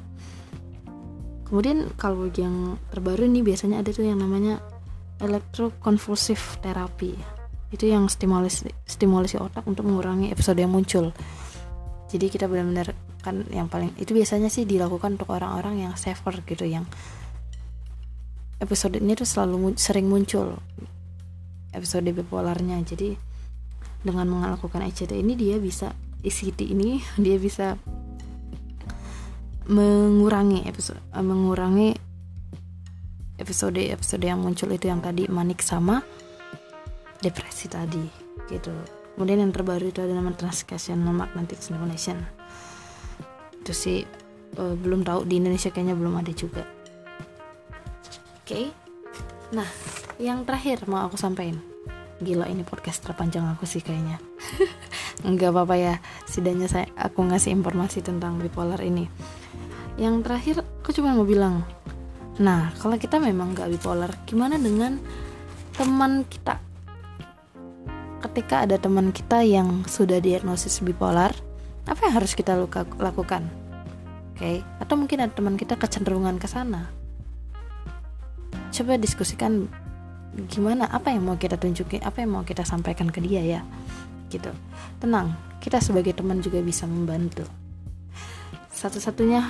Kemudian 1.46 1.94
kalau 1.94 2.26
yang 2.34 2.74
terbaru 2.90 3.30
nih 3.30 3.46
biasanya 3.46 3.78
ada 3.82 3.94
tuh 3.94 4.06
yang 4.06 4.18
namanya 4.18 4.58
elektrokonvulsif 5.22 6.58
terapi 6.60 7.14
itu 7.74 7.90
yang 7.90 8.06
stimulasi 8.06 8.70
stimulasi 8.86 9.42
otak 9.42 9.66
untuk 9.66 9.86
mengurangi 9.86 10.30
episode 10.30 10.58
yang 10.58 10.70
muncul. 10.70 11.10
Jadi 12.06 12.26
kita 12.30 12.46
benar-benar 12.46 12.94
kan 13.26 13.42
yang 13.50 13.66
paling 13.66 13.90
itu 13.98 14.14
biasanya 14.14 14.46
sih 14.46 14.62
dilakukan 14.62 15.18
untuk 15.18 15.34
orang-orang 15.34 15.82
yang 15.82 15.98
safer 15.98 16.38
gitu 16.46 16.62
yang 16.62 16.86
episode 18.62 18.96
ini 18.96 19.18
tuh 19.18 19.26
selalu 19.26 19.74
sering 19.74 20.06
muncul 20.06 20.56
episode 21.76 22.08
bipolarnya. 22.08 22.80
Jadi 22.86 23.18
dengan 24.00 24.30
melakukan 24.30 24.86
ECT 24.86 25.12
ini 25.18 25.34
dia 25.34 25.58
bisa 25.58 25.92
ECT 26.22 26.62
ini 26.64 27.02
dia 27.24 27.36
bisa 27.36 27.76
mengurangi 29.66 30.62
episode 30.70 31.02
mengurangi 31.10 31.90
episode-episode 33.36 34.22
yang 34.22 34.38
muncul 34.38 34.70
itu 34.70 34.86
yang 34.86 35.02
tadi 35.02 35.26
manik 35.26 35.60
sama 35.60 36.00
depresi 37.20 37.66
tadi 37.66 38.06
gitu. 38.46 38.72
Kemudian 39.16 39.42
yang 39.42 39.52
terbaru 39.52 39.90
itu 39.90 40.00
ada 40.04 40.12
nama 40.12 40.32
transcational 40.32 41.10
magnetic 41.12 41.58
stimulation 41.60 42.35
itu 43.66 43.74
sih 43.74 43.98
uh, 44.62 44.78
belum 44.78 45.02
tahu. 45.02 45.26
Di 45.26 45.42
Indonesia 45.42 45.74
kayaknya 45.74 45.98
belum 45.98 46.14
ada 46.22 46.30
juga. 46.30 46.62
Oke. 48.46 48.46
Okay. 48.46 48.66
nah 49.50 49.66
yang 50.22 50.46
terakhir 50.46 50.86
mau 50.86 51.02
aku 51.10 51.18
sampaikan. 51.18 51.58
Gila 52.22 52.46
ini 52.46 52.62
podcast 52.62 53.02
terpanjang 53.02 53.42
aku 53.50 53.66
sih 53.66 53.82
kayaknya. 53.82 54.22
Nggak 55.26 55.50
apa-apa 55.50 55.74
ya 55.74 55.94
setidaknya 56.30 56.70
saya 56.70 56.86
aku 56.94 57.26
ngasih 57.26 57.50
informasi 57.58 58.06
tentang 58.06 58.38
bipolar 58.38 58.78
ini. 58.86 59.10
Yang 59.98 60.14
terakhir 60.22 60.54
aku 60.62 60.94
cuma 60.94 61.10
mau 61.18 61.26
bilang 61.26 61.66
Nah, 62.36 62.68
kalau 62.76 63.00
kita 63.00 63.16
memang 63.16 63.56
gak 63.56 63.72
bipolar, 63.72 64.12
gimana 64.28 64.60
dengan 64.60 65.00
teman 65.72 66.20
kita? 66.28 66.60
Ketika 68.20 68.68
ada 68.68 68.76
teman 68.76 69.08
kita 69.08 69.40
yang 69.40 69.88
sudah 69.88 70.20
diagnosis 70.20 70.84
bipolar, 70.84 71.32
apa 71.86 72.00
yang 72.06 72.14
harus 72.18 72.34
kita 72.34 72.58
lakukan? 72.98 73.46
Oke, 74.36 74.42
okay? 74.42 74.56
atau 74.82 75.00
mungkin 75.00 75.24
ada 75.24 75.32
teman 75.32 75.56
kita 75.56 75.80
kecenderungan 75.80 76.36
ke 76.36 76.44
sana. 76.44 76.92
Coba 78.74 79.00
diskusikan 79.00 79.70
gimana 80.52 80.84
apa 80.92 81.08
yang 81.08 81.24
mau 81.24 81.40
kita 81.40 81.56
tunjukin, 81.56 82.04
apa 82.04 82.20
yang 82.20 82.36
mau 82.36 82.44
kita 82.44 82.60
sampaikan 82.66 83.08
ke 83.08 83.24
dia 83.24 83.40
ya. 83.40 83.60
Gitu. 84.28 84.52
Tenang, 85.00 85.32
kita 85.64 85.80
sebagai 85.80 86.12
teman 86.12 86.44
juga 86.44 86.60
bisa 86.60 86.84
membantu. 86.84 87.48
Satu-satunya 88.76 89.40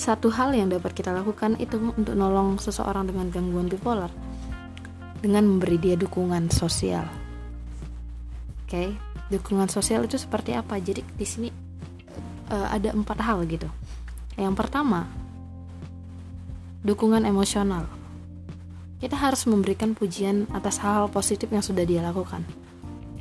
satu 0.00 0.32
hal 0.32 0.56
yang 0.56 0.72
dapat 0.72 0.96
kita 0.96 1.12
lakukan 1.12 1.60
itu 1.60 1.92
untuk 1.92 2.16
nolong 2.16 2.56
seseorang 2.56 3.12
dengan 3.12 3.28
gangguan 3.28 3.68
bipolar 3.68 4.08
dengan 5.22 5.46
memberi 5.46 5.76
dia 5.78 5.94
dukungan 5.94 6.48
sosial. 6.48 7.04
Oke, 8.64 8.72
okay? 8.72 8.88
dukungan 9.28 9.68
sosial 9.68 10.08
itu 10.08 10.16
seperti 10.16 10.56
apa? 10.56 10.80
Jadi 10.80 11.04
di 11.04 11.26
sini 11.28 11.61
uh, 12.52 12.68
ada 12.68 12.92
empat 12.92 13.18
hal 13.24 13.42
gitu. 13.48 13.66
Yang 14.36 14.54
pertama, 14.54 15.08
dukungan 16.84 17.24
emosional. 17.24 17.88
kita 19.02 19.18
harus 19.18 19.50
memberikan 19.50 19.98
pujian 19.98 20.46
atas 20.54 20.78
hal-hal 20.78 21.10
positif 21.10 21.50
yang 21.50 21.58
sudah 21.58 21.82
dia 21.82 21.98
lakukan. 22.06 22.46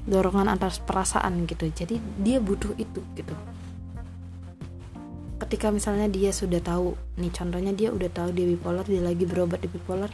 Dorongan 0.06 0.54
atas 0.54 0.78
perasaan 0.78 1.50
gitu. 1.50 1.66
Jadi 1.74 1.98
dia 2.22 2.38
butuh 2.38 2.78
itu 2.78 3.02
gitu. 3.18 3.34
Ketika 5.42 5.74
misalnya 5.74 6.06
dia 6.06 6.30
sudah 6.30 6.62
tahu 6.62 6.94
nih 7.18 7.34
contohnya 7.34 7.74
dia 7.74 7.90
udah 7.90 8.14
tahu 8.14 8.30
dia 8.30 8.46
bipolar 8.46 8.86
dia 8.86 9.02
lagi 9.02 9.26
berobat 9.26 9.66
di 9.66 9.74
bipolar 9.74 10.14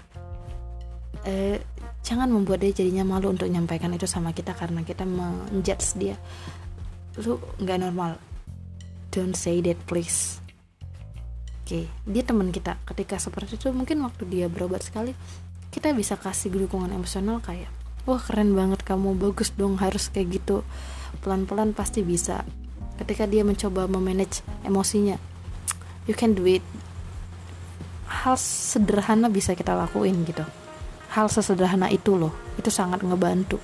eh, 1.28 1.60
jangan 2.00 2.32
membuat 2.32 2.64
dia 2.64 2.72
jadinya 2.72 3.04
malu 3.04 3.36
untuk 3.36 3.52
menyampaikan 3.52 3.92
itu 3.92 4.08
sama 4.08 4.32
kita 4.32 4.56
karena 4.56 4.88
kita 4.88 5.04
menjudge 5.04 6.00
dia. 6.00 6.16
Lu 7.20 7.44
nggak 7.60 7.80
normal 7.84 8.37
don't 9.18 9.34
say 9.34 9.58
that 9.66 9.82
please. 9.90 10.38
Oke 11.66 11.66
okay. 11.66 11.86
dia 12.06 12.22
teman 12.22 12.54
kita. 12.54 12.78
Ketika 12.86 13.18
seperti 13.18 13.58
itu 13.58 13.74
mungkin 13.74 14.06
waktu 14.06 14.30
dia 14.30 14.46
berobat 14.46 14.86
sekali 14.86 15.18
kita 15.74 15.90
bisa 15.98 16.14
kasih 16.22 16.54
dukungan 16.54 16.94
emosional 16.94 17.42
kayak 17.42 17.74
wah 18.06 18.22
keren 18.22 18.54
banget 18.54 18.86
kamu 18.86 19.18
bagus 19.18 19.50
dong 19.58 19.82
harus 19.82 20.14
kayak 20.14 20.38
gitu. 20.38 20.62
Pelan-pelan 21.26 21.74
pasti 21.74 22.06
bisa. 22.06 22.46
Ketika 23.02 23.26
dia 23.26 23.42
mencoba 23.42 23.90
memanage 23.90 24.46
emosinya 24.62 25.18
you 26.06 26.14
can 26.14 26.38
do 26.38 26.46
it. 26.46 26.62
Hal 28.06 28.38
sederhana 28.38 29.34
bisa 29.34 29.58
kita 29.58 29.74
lakuin 29.74 30.22
gitu. 30.30 30.46
Hal 31.18 31.26
sesederhana 31.34 31.90
itu 31.90 32.14
loh 32.14 32.32
itu 32.62 32.70
sangat 32.70 33.02
ngebantu. 33.02 33.58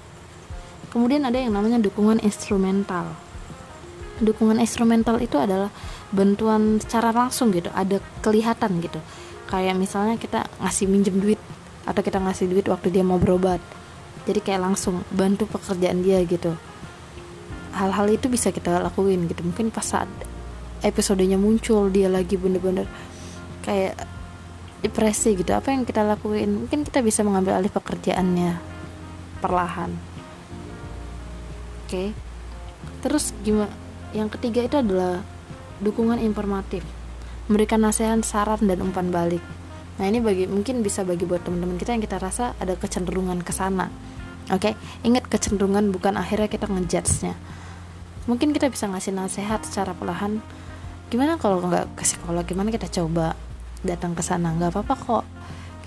Kemudian 0.89 1.30
ada 1.30 1.38
yang 1.38 1.54
namanya 1.54 1.78
dukungan 1.78 2.18
instrumental 2.26 3.13
dukungan 4.21 4.62
instrumental 4.62 5.17
itu 5.17 5.39
adalah 5.41 5.73
bantuan 6.13 6.78
secara 6.78 7.10
langsung 7.10 7.49
gitu 7.49 7.73
ada 7.73 7.97
kelihatan 8.21 8.78
gitu. 8.84 9.02
Kayak 9.49 9.78
misalnya 9.78 10.15
kita 10.21 10.45
ngasih 10.62 10.86
minjem 10.89 11.17
duit 11.17 11.41
atau 11.84 12.02
kita 12.02 12.21
ngasih 12.21 12.49
duit 12.49 12.65
waktu 12.69 12.93
dia 12.93 13.02
mau 13.02 13.17
berobat. 13.17 13.62
Jadi 14.23 14.39
kayak 14.39 14.62
langsung 14.62 15.02
bantu 15.10 15.49
pekerjaan 15.49 16.06
dia 16.06 16.21
gitu. 16.23 16.54
Hal-hal 17.73 18.06
itu 18.13 18.30
bisa 18.30 18.54
kita 18.54 18.78
lakuin 18.80 19.26
gitu. 19.26 19.41
Mungkin 19.41 19.73
pas 19.73 19.84
saat 19.84 20.08
episodenya 20.86 21.36
muncul 21.41 21.89
dia 21.89 22.08
lagi 22.08 22.38
bener-bener 22.38 22.86
kayak 23.65 23.97
depresi 24.86 25.34
gitu. 25.34 25.52
Apa 25.58 25.73
yang 25.73 25.84
kita 25.84 26.06
lakuin? 26.06 26.65
Mungkin 26.65 26.86
kita 26.86 27.02
bisa 27.02 27.26
mengambil 27.26 27.58
alih 27.58 27.73
pekerjaannya 27.73 28.62
perlahan. 29.41 29.91
Oke. 31.84 31.91
Okay. 31.91 32.10
terus 33.04 33.36
gimana 33.43 33.83
yang 34.13 34.30
ketiga 34.30 34.65
itu 34.65 34.78
adalah 34.80 35.26
dukungan 35.82 36.21
informatif 36.21 36.86
memberikan 37.52 37.84
nasihat 37.84 38.21
saran 38.23 38.63
dan 38.63 38.80
umpan 38.80 39.10
balik 39.12 39.43
nah 39.97 40.10
ini 40.10 40.23
bagi 40.23 40.49
mungkin 40.49 40.82
bisa 40.82 41.06
bagi 41.06 41.28
buat 41.28 41.45
teman-teman 41.45 41.78
kita 41.78 41.93
yang 41.93 42.02
kita 42.02 42.17
rasa 42.17 42.58
ada 42.58 42.73
kecenderungan 42.73 43.43
ke 43.45 43.54
sana 43.54 43.91
Oke, 44.52 44.76
okay? 44.76 45.08
ingat 45.08 45.32
kecenderungan 45.32 45.88
bukan 45.95 46.19
akhirnya 46.19 46.52
kita 46.52 46.67
ngejudge-nya. 46.67 47.32
Mungkin 48.28 48.52
kita 48.52 48.67
bisa 48.67 48.91
ngasih 48.91 49.15
nasihat 49.15 49.63
secara 49.63 49.95
perlahan. 49.95 50.43
Gimana 51.08 51.39
kalau 51.39 51.63
nggak 51.63 51.95
ke 51.95 52.04
psikolog? 52.04 52.43
Gimana 52.43 52.67
kita 52.67 52.91
coba 52.91 53.39
datang 53.88 54.12
ke 54.12 54.19
sana? 54.19 54.52
Nggak 54.52 54.76
apa-apa 54.76 54.95
kok. 54.99 55.26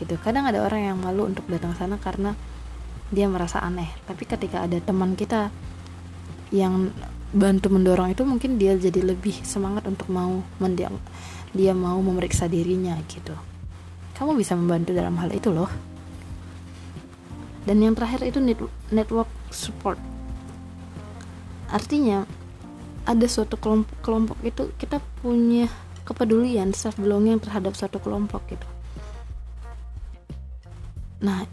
Gitu. 0.01 0.17
Kadang 0.25 0.49
ada 0.49 0.65
orang 0.65 0.89
yang 0.89 0.97
malu 0.97 1.29
untuk 1.29 1.45
datang 1.53 1.77
ke 1.77 1.85
sana 1.85 2.01
karena 2.01 2.33
dia 3.13 3.29
merasa 3.29 3.61
aneh. 3.61 3.93
Tapi 4.09 4.25
ketika 4.25 4.65
ada 4.65 4.81
teman 4.81 5.21
kita 5.21 5.53
yang 6.49 6.89
bantu 7.35 7.73
mendorong 7.73 8.15
itu 8.15 8.23
mungkin 8.23 8.59
dia 8.59 8.79
jadi 8.79 9.03
lebih 9.03 9.43
semangat 9.43 9.87
untuk 9.91 10.07
mau 10.11 10.45
mendiang 10.63 10.95
dia 11.57 11.73
mau 11.73 11.97
memeriksa 12.05 12.47
dirinya 12.47 13.01
gitu. 13.09 13.33
Kamu 14.17 14.37
bisa 14.37 14.53
membantu 14.53 14.93
dalam 14.93 15.17
hal 15.17 15.33
itu 15.33 15.49
loh. 15.49 15.73
Dan 17.65 17.83
yang 17.83 17.97
terakhir 17.97 18.23
itu 18.29 18.39
network 18.93 19.27
support. 19.51 19.99
Artinya 21.73 22.29
ada 23.09 23.27
suatu 23.27 23.59
kelompok 23.59 23.97
kelompok 24.05 24.39
itu 24.47 24.71
kita 24.79 25.03
punya 25.25 25.67
kepedulian 26.07 26.71
self 26.77 26.95
belonging 27.01 27.43
terhadap 27.43 27.75
suatu 27.75 27.99
kelompok 27.99 28.45
gitu. 28.47 28.69
Nah 31.25 31.49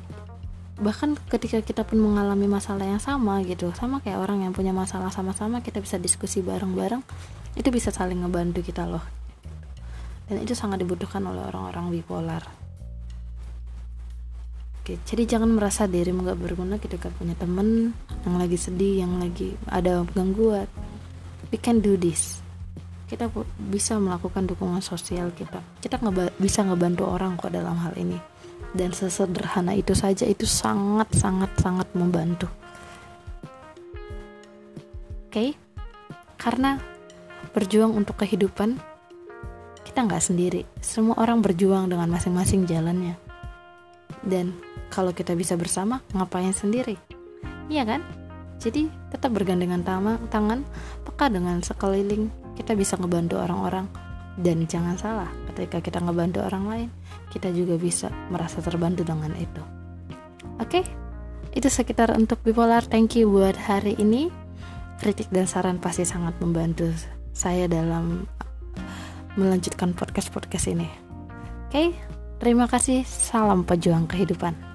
bahkan 0.81 1.13
ketika 1.29 1.61
kita 1.61 1.85
pun 1.85 2.01
mengalami 2.01 2.49
masalah 2.49 2.85
yang 2.87 2.97
sama 2.97 3.45
gitu 3.45 3.69
sama 3.77 4.01
kayak 4.01 4.17
orang 4.25 4.41
yang 4.41 4.53
punya 4.57 4.73
masalah 4.73 5.13
sama-sama 5.13 5.61
kita 5.61 5.77
bisa 5.77 6.01
diskusi 6.01 6.41
bareng-bareng 6.41 7.05
itu 7.53 7.69
bisa 7.69 7.93
saling 7.93 8.25
ngebantu 8.25 8.65
kita 8.65 8.89
loh 8.89 9.05
dan 10.25 10.41
itu 10.41 10.57
sangat 10.57 10.81
dibutuhkan 10.81 11.21
oleh 11.21 11.45
orang-orang 11.45 11.93
bipolar 11.93 12.41
Oke, 14.83 14.99
jadi 15.07 15.23
jangan 15.23 15.47
merasa 15.47 15.87
dirimu 15.87 16.27
gak 16.27 16.43
berguna 16.43 16.75
ketika 16.75 17.07
punya 17.07 17.31
temen 17.39 17.95
yang 18.27 18.35
lagi 18.35 18.59
sedih, 18.59 19.07
yang 19.07 19.15
lagi 19.15 19.55
ada 19.71 20.03
gangguan. 20.11 20.67
We 21.47 21.55
can 21.55 21.79
do 21.79 21.95
this. 21.95 22.43
Kita 23.07 23.31
bisa 23.55 23.95
melakukan 23.95 24.43
dukungan 24.43 24.83
sosial 24.83 25.31
kita. 25.31 25.63
Kita 25.79 26.03
ngeba 26.03 26.35
bisa 26.35 26.67
ngebantu 26.67 27.07
orang 27.07 27.39
kok 27.39 27.55
dalam 27.55 27.79
hal 27.79 27.95
ini. 27.95 28.19
Dan 28.73 28.89
sesederhana 28.91 29.77
itu 29.77 29.93
saja 29.93 30.25
itu 30.25 30.49
sangat 30.49 31.13
sangat 31.13 31.53
sangat 31.61 31.87
membantu. 31.93 32.49
Oke, 35.29 35.29
okay? 35.29 35.49
karena 36.37 36.77
berjuang 37.53 37.93
untuk 37.93 38.17
kehidupan 38.17 38.81
kita 39.85 40.09
nggak 40.09 40.25
sendiri. 40.25 40.61
Semua 40.81 41.21
orang 41.21 41.45
berjuang 41.45 41.85
dengan 41.85 42.09
masing-masing 42.09 42.65
jalannya. 42.65 43.13
Dan 44.25 44.57
kalau 44.89 45.13
kita 45.13 45.37
bisa 45.37 45.53
bersama, 45.53 46.01
ngapain 46.13 46.49
sendiri? 46.49 46.97
Iya 47.69 47.85
kan? 47.85 48.01
Jadi 48.57 48.87
tetap 49.11 49.35
bergandengan 49.35 49.83
tangan, 50.31 50.65
peka 51.03 51.27
dengan 51.27 51.59
sekeliling, 51.61 52.31
kita 52.55 52.73
bisa 52.73 52.95
ngebantu 52.97 53.37
orang-orang. 53.37 53.85
Dan 54.33 54.65
jangan 54.65 54.97
salah, 54.97 55.29
ketika 55.53 55.77
kita 55.77 56.01
ngebantu 56.01 56.41
orang 56.41 56.65
lain, 56.65 56.89
kita 57.33 57.49
juga 57.49 57.81
bisa 57.81 58.13
merasa 58.29 58.61
terbantu 58.61 59.01
dengan 59.01 59.33
itu. 59.33 59.63
Oke, 60.61 60.85
itu 61.57 61.65
sekitar 61.65 62.13
untuk 62.13 62.37
bipolar. 62.45 62.85
Thank 62.85 63.17
you 63.17 63.33
buat 63.33 63.57
hari 63.57 63.97
ini. 63.97 64.29
Kritik 65.01 65.33
dan 65.33 65.49
saran 65.49 65.81
pasti 65.81 66.05
sangat 66.05 66.37
membantu 66.37 66.93
saya 67.33 67.65
dalam 67.65 68.29
melanjutkan 69.33 69.97
podcast-podcast 69.97 70.69
ini. 70.69 70.85
Oke, 71.67 71.97
terima 72.37 72.69
kasih. 72.69 73.01
Salam 73.01 73.65
pejuang 73.65 74.05
kehidupan. 74.05 74.72